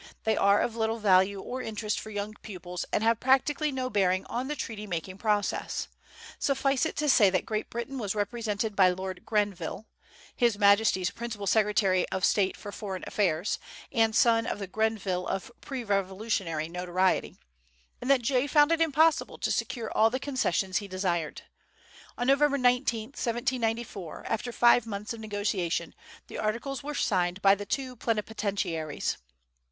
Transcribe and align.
They 0.23 0.35
are 0.35 0.59
of 0.59 0.75
little 0.75 0.97
value 0.97 1.39
or 1.39 1.61
interest 1.61 1.99
for 1.99 2.09
young 2.09 2.33
pupils 2.41 2.85
and 2.91 3.03
have 3.03 3.19
practically 3.19 3.71
no 3.71 3.87
bearing 3.87 4.25
on 4.25 4.47
the 4.47 4.55
treaty 4.55 4.87
making 4.87 5.19
process. 5.19 5.89
Suffice 6.39 6.87
it 6.87 6.95
to 6.95 7.07
say 7.07 7.29
that 7.29 7.45
Great 7.45 7.69
Britain 7.69 7.99
was 7.99 8.15
represented 8.15 8.75
by 8.75 8.89
Lord 8.89 9.23
Grenville 9.27 9.85
("His 10.35 10.57
Majesty's 10.57 11.11
principal 11.11 11.45
Secretary 11.45 12.09
of 12.09 12.25
State 12.25 12.57
for 12.57 12.71
Foreign 12.71 13.03
Affairs," 13.05 13.59
and 13.91 14.15
son 14.15 14.47
of 14.47 14.57
the 14.57 14.65
Grenville 14.65 15.27
of 15.27 15.51
pre 15.61 15.83
Revolutionary 15.83 16.67
notoriety), 16.67 17.37
and 18.01 18.09
that 18.09 18.23
Jay 18.23 18.47
found 18.47 18.71
it 18.71 18.81
impossible 18.81 19.37
to 19.37 19.51
secure 19.51 19.91
all 19.95 20.09
the 20.09 20.19
concessions 20.19 20.77
he 20.77 20.87
desired. 20.87 21.43
On 22.17 22.25
November 22.25 22.57
19, 22.57 23.09
1794, 23.09 24.23
after 24.25 24.51
five 24.51 24.87
months 24.87 25.13
of 25.13 25.19
negotiation, 25.19 25.93
the 26.25 26.39
articles 26.39 26.81
were 26.81 26.95
signed 26.95 27.39
by 27.43 27.53
the 27.53 27.67
two 27.67 27.95
plenipotentiaries. 27.95 29.17